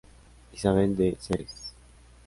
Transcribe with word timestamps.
Isabel 0.53 0.97
de 0.97 1.15
Ceres". 1.19 1.73